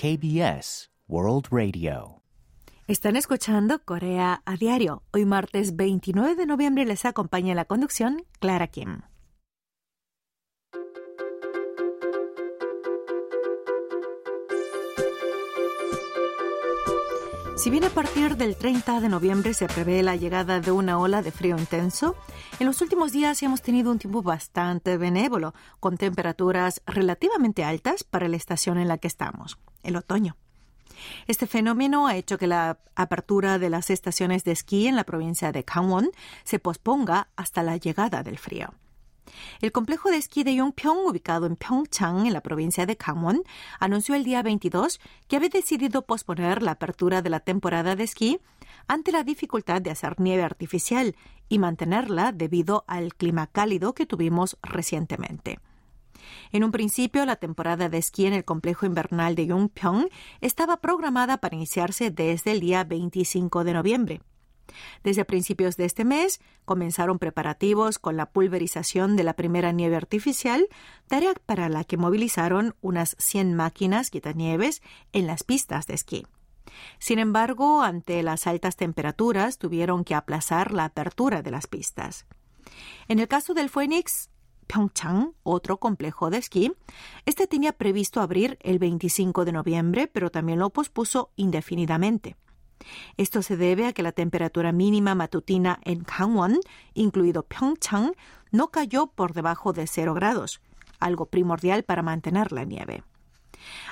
KBS 0.00 0.90
World 1.08 1.48
Radio. 1.50 2.22
Están 2.86 3.16
escuchando 3.16 3.84
Corea 3.84 4.40
a 4.46 4.56
diario. 4.56 5.02
Hoy 5.12 5.26
martes 5.26 5.76
29 5.76 6.36
de 6.36 6.46
noviembre 6.46 6.86
les 6.86 7.04
acompaña 7.04 7.50
en 7.50 7.56
la 7.56 7.66
conducción 7.66 8.24
Clara 8.38 8.68
Kim. 8.68 9.02
Si 17.60 17.68
bien 17.68 17.84
a 17.84 17.90
partir 17.90 18.38
del 18.38 18.56
30 18.56 19.00
de 19.00 19.10
noviembre 19.10 19.52
se 19.52 19.66
prevé 19.66 20.02
la 20.02 20.16
llegada 20.16 20.60
de 20.60 20.72
una 20.72 20.98
ola 20.98 21.20
de 21.20 21.30
frío 21.30 21.58
intenso, 21.58 22.16
en 22.58 22.66
los 22.66 22.80
últimos 22.80 23.12
días 23.12 23.42
hemos 23.42 23.60
tenido 23.60 23.90
un 23.90 23.98
tiempo 23.98 24.22
bastante 24.22 24.96
benévolo, 24.96 25.52
con 25.78 25.98
temperaturas 25.98 26.80
relativamente 26.86 27.62
altas 27.62 28.02
para 28.02 28.28
la 28.28 28.38
estación 28.38 28.78
en 28.78 28.88
la 28.88 28.96
que 28.96 29.08
estamos, 29.08 29.58
el 29.82 29.96
otoño. 29.96 30.38
Este 31.26 31.46
fenómeno 31.46 32.06
ha 32.06 32.16
hecho 32.16 32.38
que 32.38 32.46
la 32.46 32.78
apertura 32.94 33.58
de 33.58 33.68
las 33.68 33.90
estaciones 33.90 34.42
de 34.44 34.52
esquí 34.52 34.86
en 34.86 34.96
la 34.96 35.04
provincia 35.04 35.52
de 35.52 35.62
Gangwon 35.62 36.08
se 36.44 36.60
posponga 36.60 37.28
hasta 37.36 37.62
la 37.62 37.76
llegada 37.76 38.22
del 38.22 38.38
frío. 38.38 38.72
El 39.60 39.72
complejo 39.72 40.10
de 40.10 40.16
esquí 40.16 40.44
de 40.44 40.54
Yongpyong, 40.54 41.06
ubicado 41.06 41.46
en 41.46 41.56
Pyeongchang, 41.56 42.26
en 42.26 42.32
la 42.32 42.40
provincia 42.40 42.86
de 42.86 42.96
Gangwon, 42.96 43.42
anunció 43.78 44.14
el 44.14 44.24
día 44.24 44.42
22 44.42 45.00
que 45.28 45.36
había 45.36 45.48
decidido 45.48 46.02
posponer 46.02 46.62
la 46.62 46.72
apertura 46.72 47.22
de 47.22 47.30
la 47.30 47.40
temporada 47.40 47.96
de 47.96 48.04
esquí 48.04 48.40
ante 48.88 49.12
la 49.12 49.22
dificultad 49.22 49.80
de 49.80 49.90
hacer 49.90 50.20
nieve 50.20 50.42
artificial 50.42 51.14
y 51.48 51.58
mantenerla 51.58 52.32
debido 52.32 52.84
al 52.86 53.14
clima 53.14 53.46
cálido 53.46 53.94
que 53.94 54.06
tuvimos 54.06 54.56
recientemente. 54.62 55.58
En 56.52 56.64
un 56.64 56.70
principio, 56.70 57.24
la 57.24 57.36
temporada 57.36 57.88
de 57.88 57.98
esquí 57.98 58.26
en 58.26 58.34
el 58.34 58.44
complejo 58.44 58.86
invernal 58.86 59.34
de 59.34 59.46
Yongpyong 59.46 60.08
estaba 60.40 60.78
programada 60.78 61.38
para 61.38 61.56
iniciarse 61.56 62.10
desde 62.10 62.52
el 62.52 62.60
día 62.60 62.84
25 62.84 63.64
de 63.64 63.72
noviembre. 63.72 64.20
Desde 65.02 65.24
principios 65.24 65.76
de 65.76 65.84
este 65.84 66.04
mes 66.04 66.40
comenzaron 66.64 67.18
preparativos 67.18 67.98
con 67.98 68.16
la 68.16 68.26
pulverización 68.26 69.16
de 69.16 69.24
la 69.24 69.34
primera 69.34 69.72
nieve 69.72 69.96
artificial, 69.96 70.68
tarea 71.08 71.34
para 71.46 71.68
la 71.68 71.84
que 71.84 71.96
movilizaron 71.96 72.74
unas 72.80 73.16
100 73.18 73.54
máquinas 73.54 74.10
quitanieves 74.10 74.82
en 75.12 75.26
las 75.26 75.42
pistas 75.44 75.86
de 75.86 75.94
esquí. 75.94 76.26
Sin 76.98 77.18
embargo, 77.18 77.82
ante 77.82 78.22
las 78.22 78.46
altas 78.46 78.76
temperaturas 78.76 79.58
tuvieron 79.58 80.04
que 80.04 80.14
aplazar 80.14 80.72
la 80.72 80.84
apertura 80.84 81.42
de 81.42 81.50
las 81.50 81.66
pistas. 81.66 82.26
En 83.08 83.18
el 83.18 83.28
caso 83.28 83.54
del 83.54 83.68
Phoenix, 83.68 84.30
Pyeongchang, 84.66 85.34
otro 85.42 85.78
complejo 85.78 86.30
de 86.30 86.38
esquí, 86.38 86.72
este 87.26 87.46
tenía 87.46 87.72
previsto 87.72 88.20
abrir 88.20 88.56
el 88.60 88.78
25 88.78 89.44
de 89.44 89.52
noviembre, 89.52 90.06
pero 90.06 90.30
también 90.30 90.58
lo 90.60 90.70
pospuso 90.70 91.32
indefinidamente. 91.36 92.36
Esto 93.16 93.42
se 93.42 93.56
debe 93.56 93.86
a 93.86 93.92
que 93.92 94.02
la 94.02 94.12
temperatura 94.12 94.72
mínima 94.72 95.14
matutina 95.14 95.80
en 95.84 96.04
Gangwon, 96.04 96.60
incluido 96.94 97.42
Pyeongchang, 97.42 98.12
no 98.50 98.68
cayó 98.68 99.06
por 99.08 99.32
debajo 99.32 99.72
de 99.72 99.86
cero 99.86 100.14
grados, 100.14 100.60
algo 100.98 101.26
primordial 101.26 101.82
para 101.84 102.02
mantener 102.02 102.52
la 102.52 102.64
nieve. 102.64 103.02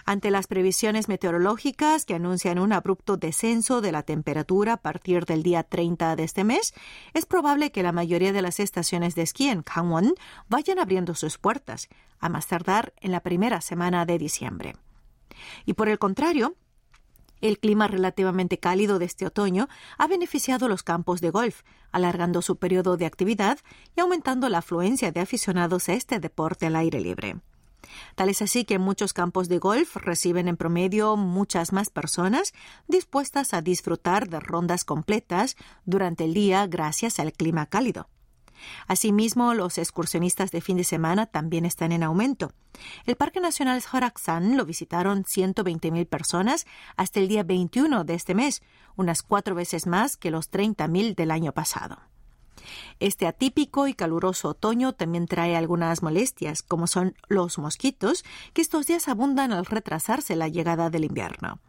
Ante 0.05 0.31
las 0.31 0.47
previsiones 0.47 1.09
meteorológicas 1.09 2.05
que 2.05 2.15
anuncian 2.15 2.59
un 2.59 2.73
abrupto 2.73 3.17
descenso 3.17 3.81
de 3.81 3.93
la 3.93 4.03
temperatura 4.03 4.75
a 4.75 4.77
partir 4.79 5.25
del 5.27 5.43
día 5.43 5.63
30 5.63 6.17
de 6.17 6.25
este 6.25 6.45
mes, 6.45 6.75
es 7.15 7.27
probable 7.27 7.71
que 7.71 7.83
la 7.83 7.93
mayoría 7.93 8.33
de 8.33 8.43
las 8.43 8.61
estaciones 8.61 9.15
de 9.15 9.23
esquí 9.23 9.49
en 9.49 9.63
Gangwon 9.63 10.15
vayan 10.49 10.79
abriendo 10.79 11.15
sus 11.15 11.39
puertas, 11.39 11.89
a 12.19 12.29
más 12.29 12.47
tardar 12.47 12.95
en 13.01 13.13
la 13.13 13.21
primera 13.21 13.61
semana 13.61 14.07
de 14.07 14.19
diciembre. 14.19 14.77
Y 15.67 15.75
por 15.75 15.89
el 15.89 15.99
contrario, 15.99 16.57
el 17.41 17.59
clima 17.59 17.89
relativamente 17.89 18.59
cálido 18.59 18.99
de 18.99 19.05
este 19.05 19.27
otoño 19.27 19.69
ha 19.97 20.07
beneficiado 20.07 20.69
los 20.69 20.83
campos 20.83 21.21
de 21.21 21.31
golf, 21.31 21.63
alargando 21.93 22.43
su 22.43 22.57
periodo 22.57 22.97
de 22.97 23.07
actividad 23.07 23.59
y 23.97 24.01
aumentando 24.01 24.49
la 24.49 24.59
afluencia 24.59 25.13
de 25.13 25.21
aficionados 25.21 25.89
a 25.89 25.95
este 25.95 26.21
deporte 26.21 26.67
al 26.67 26.77
aire 26.77 27.01
libre. 27.01 27.37
Tal 28.15 28.29
es 28.29 28.43
así 28.43 28.65
que 28.65 28.79
muchos 28.79 29.13
campos 29.13 29.49
de 29.49 29.59
golf 29.59 29.97
reciben 29.97 30.49
en 30.49 30.57
promedio 30.57 31.17
muchas 31.17 31.73
más 31.73 31.91
personas 31.91 32.53
dispuestas 32.87 33.55
a 33.55 33.63
disfrutar 33.63 34.29
de 34.29 34.41
rondas 34.41 34.85
completas 34.85 35.57
durante 35.85 36.25
el 36.25 36.35
día 36.35 36.67
gracias 36.67 37.19
al 37.21 37.33
clima 37.33 37.67
cálido. 37.67 38.09
Asimismo, 38.87 39.55
los 39.55 39.79
excursionistas 39.79 40.51
de 40.51 40.61
fin 40.61 40.77
de 40.77 40.85
semana 40.85 41.27
también 41.27 41.65
están 41.65 41.93
en 41.93 42.03
aumento. 42.03 42.53
El 43.07 43.17
Parque 43.17 43.41
Nacional 43.41 43.83
Horaksan 43.93 44.57
lo 44.57 44.65
visitaron 44.65 45.25
120.000 45.25 46.07
personas 46.07 46.67
hasta 46.97 47.21
el 47.21 47.29
día 47.29 47.43
21 47.43 48.05
de 48.05 48.15
este 48.15 48.35
mes, 48.35 48.63
unas 48.97 49.23
cuatro 49.23 49.55
veces 49.55 49.87
más 49.87 50.17
que 50.17 50.31
los 50.31 50.51
30.000 50.51 51.15
del 51.15 51.31
año 51.31 51.53
pasado. 51.53 51.99
Este 53.01 53.27
atípico 53.27 53.87
y 53.87 53.95
caluroso 53.95 54.49
otoño 54.49 54.93
también 54.93 55.27
trae 55.27 55.57
algunas 55.57 56.03
molestias, 56.03 56.63
como 56.63 56.87
son 56.87 57.15
los 57.29 57.59
mosquitos, 57.59 58.25
que 58.53 58.63
estos 58.63 58.87
días 58.87 59.09
abundan 59.09 59.53
al 59.53 59.67
retrasarse 59.67 60.37
la 60.37 60.49
llegada 60.49 60.91
del 60.91 61.05
invierno. 61.05 61.61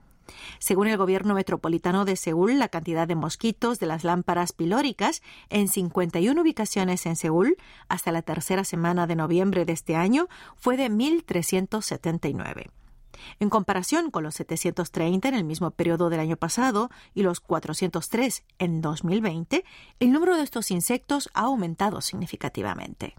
Según 0.59 0.87
el 0.87 0.97
gobierno 0.97 1.33
metropolitano 1.33 2.05
de 2.05 2.15
Seúl, 2.15 2.59
la 2.59 2.69
cantidad 2.69 3.07
de 3.07 3.15
mosquitos 3.15 3.79
de 3.79 3.85
las 3.85 4.03
lámparas 4.03 4.53
pilóricas 4.53 5.21
en 5.49 5.67
51 5.67 6.41
ubicaciones 6.41 7.05
en 7.05 7.15
Seúl 7.15 7.57
hasta 7.87 8.11
la 8.11 8.21
tercera 8.21 8.63
semana 8.63 9.07
de 9.07 9.15
noviembre 9.15 9.65
de 9.65 9.73
este 9.73 9.95
año 9.95 10.27
fue 10.55 10.77
de 10.77 10.89
1.379. 10.89 12.69
En 13.39 13.49
comparación 13.49 14.11
con 14.11 14.23
los 14.23 14.35
730 14.35 15.27
en 15.27 15.35
el 15.35 15.43
mismo 15.43 15.71
periodo 15.71 16.09
del 16.09 16.19
año 16.19 16.37
pasado 16.37 16.89
y 17.13 17.23
los 17.23 17.39
403 17.39 18.43
en 18.59 18.81
2020, 18.81 19.65
el 19.99 20.11
número 20.11 20.35
de 20.35 20.43
estos 20.43 20.71
insectos 20.71 21.29
ha 21.33 21.41
aumentado 21.41 22.01
significativamente. 22.01 23.15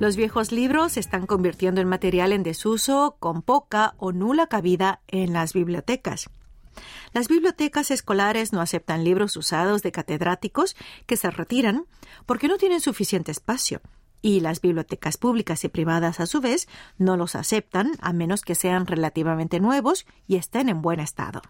Los 0.00 0.14
viejos 0.14 0.52
libros 0.52 0.92
se 0.92 1.00
están 1.00 1.26
convirtiendo 1.26 1.80
en 1.80 1.88
material 1.88 2.32
en 2.32 2.44
desuso 2.44 3.16
con 3.18 3.42
poca 3.42 3.94
o 3.98 4.12
nula 4.12 4.46
cabida 4.46 5.00
en 5.08 5.32
las 5.32 5.52
bibliotecas. 5.52 6.30
Las 7.12 7.26
bibliotecas 7.26 7.90
escolares 7.90 8.52
no 8.52 8.60
aceptan 8.60 9.02
libros 9.02 9.36
usados 9.36 9.82
de 9.82 9.90
catedráticos 9.90 10.76
que 11.06 11.16
se 11.16 11.30
retiran 11.32 11.86
porque 12.26 12.46
no 12.46 12.58
tienen 12.58 12.80
suficiente 12.80 13.32
espacio 13.32 13.80
y 14.22 14.38
las 14.38 14.60
bibliotecas 14.60 15.16
públicas 15.16 15.64
y 15.64 15.68
privadas 15.68 16.20
a 16.20 16.26
su 16.26 16.40
vez 16.40 16.68
no 16.96 17.16
los 17.16 17.34
aceptan 17.34 17.90
a 18.00 18.12
menos 18.12 18.42
que 18.42 18.54
sean 18.54 18.86
relativamente 18.86 19.58
nuevos 19.58 20.06
y 20.28 20.36
estén 20.36 20.68
en 20.68 20.80
buen 20.80 21.00
estado. 21.00 21.42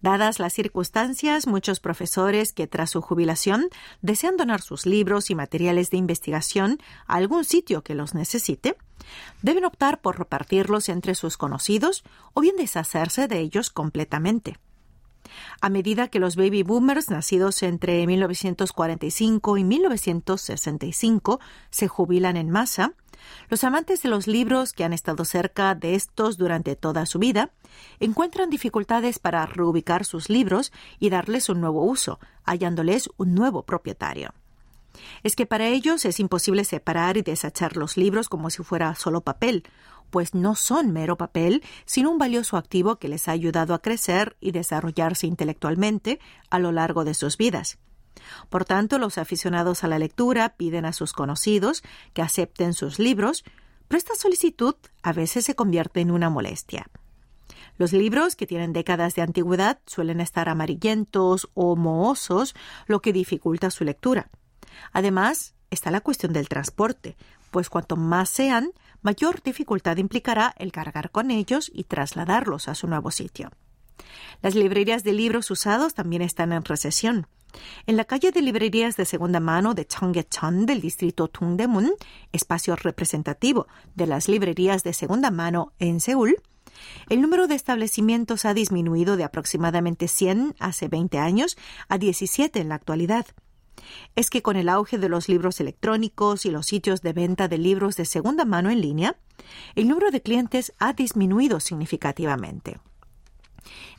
Dadas 0.00 0.38
las 0.38 0.52
circunstancias, 0.52 1.46
muchos 1.46 1.80
profesores 1.80 2.52
que 2.52 2.66
tras 2.66 2.90
su 2.90 3.00
jubilación 3.00 3.68
desean 4.02 4.36
donar 4.36 4.62
sus 4.62 4.86
libros 4.86 5.30
y 5.30 5.34
materiales 5.34 5.90
de 5.90 5.98
investigación 5.98 6.78
a 7.06 7.16
algún 7.16 7.44
sitio 7.44 7.82
que 7.82 7.94
los 7.94 8.14
necesite, 8.14 8.76
deben 9.42 9.64
optar 9.64 10.00
por 10.00 10.18
repartirlos 10.18 10.88
entre 10.88 11.14
sus 11.14 11.36
conocidos 11.36 12.04
o 12.34 12.40
bien 12.40 12.56
deshacerse 12.56 13.28
de 13.28 13.40
ellos 13.40 13.70
completamente. 13.70 14.56
A 15.60 15.68
medida 15.68 16.08
que 16.08 16.18
los 16.18 16.36
baby 16.36 16.62
boomers 16.62 17.10
nacidos 17.10 17.62
entre 17.62 18.06
1945 18.06 19.58
y 19.58 19.64
1965 19.64 21.40
se 21.70 21.88
jubilan 21.88 22.36
en 22.36 22.50
masa, 22.50 22.94
los 23.48 23.64
amantes 23.64 24.02
de 24.02 24.08
los 24.08 24.26
libros 24.26 24.72
que 24.72 24.84
han 24.84 24.92
estado 24.92 25.24
cerca 25.24 25.74
de 25.74 25.94
estos 25.94 26.36
durante 26.36 26.76
toda 26.76 27.06
su 27.06 27.18
vida 27.18 27.50
encuentran 27.98 28.50
dificultades 28.50 29.18
para 29.18 29.46
reubicar 29.46 30.04
sus 30.04 30.28
libros 30.28 30.72
y 30.98 31.10
darles 31.10 31.48
un 31.48 31.60
nuevo 31.60 31.84
uso, 31.84 32.18
hallándoles 32.44 33.08
un 33.16 33.34
nuevo 33.34 33.64
propietario. 33.64 34.34
Es 35.22 35.36
que 35.36 35.46
para 35.46 35.68
ellos 35.68 36.04
es 36.04 36.20
imposible 36.20 36.64
separar 36.64 37.16
y 37.16 37.22
desechar 37.22 37.76
los 37.76 37.96
libros 37.96 38.28
como 38.28 38.50
si 38.50 38.62
fuera 38.62 38.94
solo 38.94 39.20
papel, 39.20 39.64
pues 40.10 40.34
no 40.34 40.54
son 40.56 40.92
mero 40.92 41.16
papel, 41.16 41.62
sino 41.84 42.10
un 42.10 42.18
valioso 42.18 42.56
activo 42.56 42.96
que 42.96 43.08
les 43.08 43.28
ha 43.28 43.32
ayudado 43.32 43.74
a 43.74 43.80
crecer 43.80 44.36
y 44.40 44.50
desarrollarse 44.50 45.26
intelectualmente 45.26 46.18
a 46.50 46.58
lo 46.58 46.72
largo 46.72 47.04
de 47.04 47.14
sus 47.14 47.36
vidas. 47.36 47.78
Por 48.48 48.64
tanto, 48.64 48.98
los 48.98 49.18
aficionados 49.18 49.84
a 49.84 49.88
la 49.88 49.98
lectura 49.98 50.50
piden 50.56 50.84
a 50.84 50.92
sus 50.92 51.12
conocidos 51.12 51.82
que 52.12 52.22
acepten 52.22 52.74
sus 52.74 52.98
libros, 52.98 53.44
pero 53.88 53.98
esta 53.98 54.14
solicitud 54.14 54.74
a 55.02 55.12
veces 55.12 55.44
se 55.44 55.54
convierte 55.54 56.00
en 56.00 56.10
una 56.10 56.30
molestia. 56.30 56.86
Los 57.76 57.92
libros 57.92 58.36
que 58.36 58.46
tienen 58.46 58.72
décadas 58.72 59.14
de 59.14 59.22
antigüedad 59.22 59.78
suelen 59.86 60.20
estar 60.20 60.48
amarillentos 60.48 61.48
o 61.54 61.76
mohosos, 61.76 62.54
lo 62.86 63.00
que 63.00 63.12
dificulta 63.12 63.70
su 63.70 63.84
lectura. 63.84 64.28
Además, 64.92 65.54
está 65.70 65.90
la 65.90 66.02
cuestión 66.02 66.32
del 66.32 66.48
transporte, 66.48 67.16
pues 67.50 67.68
cuanto 67.70 67.96
más 67.96 68.28
sean, 68.28 68.72
mayor 69.02 69.42
dificultad 69.42 69.96
implicará 69.96 70.54
el 70.58 70.72
cargar 70.72 71.10
con 71.10 71.30
ellos 71.30 71.70
y 71.72 71.84
trasladarlos 71.84 72.68
a 72.68 72.74
su 72.74 72.86
nuevo 72.86 73.10
sitio. 73.10 73.50
Las 74.42 74.54
librerías 74.54 75.02
de 75.04 75.12
libros 75.12 75.50
usados 75.50 75.94
también 75.94 76.22
están 76.22 76.52
en 76.52 76.64
recesión. 76.64 77.26
En 77.86 77.96
la 77.96 78.04
calle 78.04 78.30
de 78.30 78.42
librerías 78.42 78.96
de 78.96 79.04
segunda 79.04 79.40
mano 79.40 79.74
de 79.74 79.86
Cheonggyecheon 79.86 80.66
del 80.66 80.80
distrito 80.80 81.28
Tungdemun, 81.28 81.92
espacio 82.32 82.76
representativo 82.76 83.66
de 83.94 84.06
las 84.06 84.28
librerías 84.28 84.82
de 84.82 84.92
segunda 84.92 85.30
mano 85.30 85.72
en 85.78 86.00
Seúl, 86.00 86.36
el 87.08 87.20
número 87.20 87.46
de 87.46 87.54
establecimientos 87.54 88.44
ha 88.44 88.54
disminuido 88.54 89.16
de 89.16 89.24
aproximadamente 89.24 90.08
100 90.08 90.54
hace 90.58 90.88
20 90.88 91.18
años 91.18 91.56
a 91.88 91.98
17 91.98 92.60
en 92.60 92.68
la 92.68 92.76
actualidad. 92.76 93.26
Es 94.14 94.30
que 94.30 94.42
con 94.42 94.56
el 94.56 94.68
auge 94.68 94.98
de 94.98 95.08
los 95.08 95.28
libros 95.28 95.60
electrónicos 95.60 96.44
y 96.44 96.50
los 96.50 96.66
sitios 96.66 97.00
de 97.02 97.12
venta 97.12 97.48
de 97.48 97.58
libros 97.58 97.96
de 97.96 98.04
segunda 98.04 98.44
mano 98.44 98.70
en 98.70 98.80
línea, 98.80 99.16
el 99.74 99.88
número 99.88 100.10
de 100.10 100.22
clientes 100.22 100.72
ha 100.78 100.92
disminuido 100.92 101.60
significativamente. 101.60 102.78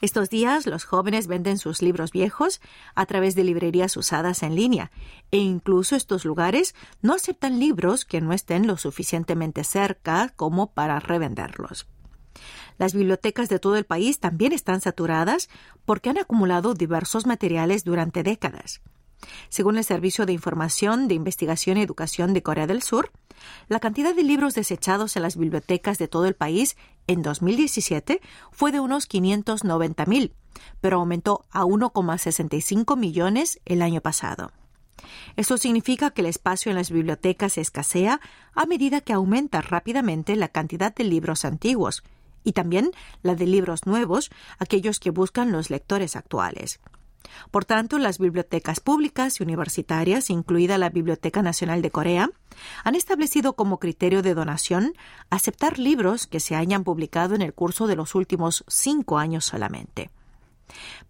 Estos 0.02 0.30
días 0.30 0.66
los 0.66 0.86
jóvenes 0.86 1.28
venden 1.28 1.58
sus 1.58 1.82
libros 1.82 2.12
viejos 2.12 2.62
a 2.96 3.06
través 3.06 3.36
de 3.36 3.44
librerías 3.44 3.96
usadas 3.98 4.44
en 4.44 4.56
línea 4.56 4.92
e 5.32 5.38
incluso 5.38 5.96
estos 5.96 6.26
lugares 6.26 6.76
no 7.02 7.14
aceptan 7.14 7.60
libros 7.60 8.06
que 8.06 8.22
no 8.22 8.34
estén 8.34 8.68
lo 8.68 8.78
suficientemente 8.78 9.64
cerca 9.64 10.30
como 10.36 10.72
para 10.72 11.00
revenderlos. 11.00 11.88
Las 12.78 12.94
bibliotecas 12.94 13.50
de 13.50 13.60
todo 13.60 13.76
el 13.76 13.86
país 13.86 14.20
también 14.20 14.54
están 14.54 14.82
saturadas 14.82 15.50
porque 15.86 16.10
han 16.10 16.18
acumulado 16.18 16.74
diversos 16.74 17.26
materiales 17.26 17.84
durante 17.84 18.24
décadas. 18.24 18.82
Según 19.50 19.78
el 19.78 19.84
Servicio 19.84 20.26
de 20.26 20.34
Información 20.34 21.08
de 21.08 21.16
Investigación 21.16 21.78
y 21.78 21.82
Educación 21.82 22.34
de 22.34 22.44
Corea 22.44 22.68
del 22.68 22.82
Sur, 22.82 23.12
la 23.68 23.80
cantidad 23.80 24.16
de 24.16 24.24
libros 24.24 24.54
desechados 24.54 25.16
en 25.16 25.24
las 25.24 25.38
bibliotecas 25.38 25.98
de 25.98 26.08
todo 26.08 26.26
el 26.26 26.36
país 26.36 26.78
en 27.08 27.22
2017 27.22 28.22
fue 28.52 28.72
de 28.72 28.80
unos 28.80 29.10
590.000, 29.10 30.32
pero 30.80 30.98
aumentó 30.98 31.46
a 31.52 31.64
1,65 31.64 32.98
millones 32.98 33.60
el 33.66 33.82
año 33.82 34.02
pasado. 34.02 34.52
Esto 35.36 35.58
significa 35.58 36.12
que 36.12 36.22
el 36.22 36.28
espacio 36.28 36.70
en 36.70 36.78
las 36.78 36.92
bibliotecas 36.92 37.58
escasea 37.58 38.22
a 38.54 38.66
medida 38.66 39.02
que 39.02 39.14
aumenta 39.14 39.62
rápidamente 39.62 40.36
la 40.36 40.50
cantidad 40.50 40.94
de 40.94 41.04
libros 41.04 41.46
antiguos 41.46 42.04
y 42.44 42.54
también 42.54 42.92
la 43.22 43.36
de 43.36 43.46
libros 43.46 43.86
nuevos, 43.86 44.32
aquellos 44.60 45.00
que 45.00 45.12
buscan 45.12 45.52
los 45.52 45.70
lectores 45.70 46.16
actuales. 46.16 46.80
Por 47.52 47.66
tanto, 47.66 47.98
las 47.98 48.18
bibliotecas 48.20 48.80
públicas 48.80 49.40
y 49.40 49.44
universitarias, 49.44 50.30
incluida 50.30 50.78
la 50.78 50.90
Biblioteca 50.90 51.42
Nacional 51.42 51.82
de 51.82 51.92
Corea, 51.92 52.30
han 52.84 52.96
establecido 52.96 53.54
como 53.54 53.80
criterio 53.80 54.22
de 54.22 54.34
donación 54.34 54.94
aceptar 55.30 55.80
libros 55.80 56.28
que 56.28 56.40
se 56.40 56.56
hayan 56.56 56.84
publicado 56.84 57.36
en 57.36 57.42
el 57.42 57.54
curso 57.54 57.88
de 57.88 57.96
los 57.96 58.16
últimos 58.16 58.64
cinco 58.68 59.18
años 59.18 59.46
solamente. 59.46 60.10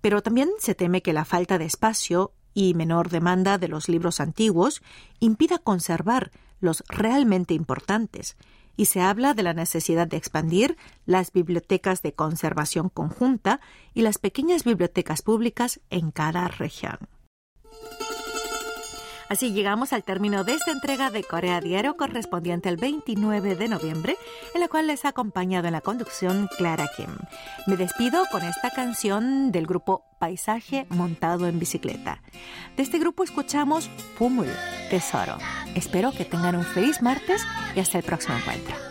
Pero 0.02 0.21
también 0.21 0.50
se 0.60 0.76
teme 0.76 1.02
que 1.02 1.13
la 1.13 1.26
falta 1.26 1.58
de 1.58 1.65
espacio 1.65 2.34
y 2.54 2.74
menor 2.74 3.10
demanda 3.10 3.58
de 3.58 3.67
los 3.67 3.88
libros 3.88 4.19
antiguos 4.19 4.82
impida 5.19 5.58
conservar 5.58 6.32
los 6.60 6.84
realmente 6.88 7.54
importantes, 7.54 8.36
y 8.81 8.85
se 8.85 8.99
habla 8.99 9.35
de 9.35 9.43
la 9.43 9.53
necesidad 9.53 10.07
de 10.07 10.17
expandir 10.17 10.75
las 11.05 11.31
bibliotecas 11.31 12.01
de 12.01 12.13
conservación 12.13 12.89
conjunta 12.89 13.61
y 13.93 14.01
las 14.01 14.17
pequeñas 14.17 14.63
bibliotecas 14.63 15.21
públicas 15.21 15.81
en 15.91 16.09
cada 16.09 16.47
región. 16.47 16.97
Así 19.31 19.53
llegamos 19.53 19.93
al 19.93 20.03
término 20.03 20.43
de 20.43 20.55
esta 20.55 20.71
entrega 20.71 21.09
de 21.09 21.23
Corea 21.23 21.61
Diario 21.61 21.95
correspondiente 21.95 22.67
al 22.67 22.75
29 22.75 23.55
de 23.55 23.69
noviembre, 23.69 24.17
en 24.53 24.59
la 24.59 24.67
cual 24.67 24.87
les 24.87 25.05
ha 25.05 25.07
acompañado 25.07 25.67
en 25.67 25.71
la 25.71 25.79
conducción 25.79 26.49
Clara 26.57 26.89
Kim. 26.97 27.07
Me 27.65 27.77
despido 27.77 28.25
con 28.29 28.43
esta 28.43 28.71
canción 28.71 29.53
del 29.53 29.67
grupo 29.67 30.03
Paisaje 30.19 30.85
montado 30.89 31.47
en 31.47 31.59
bicicleta. 31.59 32.21
De 32.75 32.83
este 32.83 32.99
grupo 32.99 33.23
escuchamos 33.23 33.89
Pumul, 34.19 34.51
Tesoro. 34.89 35.37
Espero 35.75 36.11
que 36.11 36.25
tengan 36.25 36.57
un 36.57 36.65
feliz 36.65 37.01
martes 37.01 37.41
y 37.73 37.79
hasta 37.79 37.99
el 37.99 38.03
próximo 38.03 38.35
encuentro. 38.35 38.90